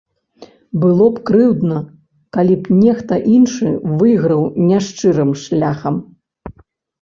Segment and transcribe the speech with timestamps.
[0.83, 1.77] Было б крыўдна,
[2.37, 3.69] калі б нехта іншы
[4.01, 5.95] выйграў няшчырым шляхам.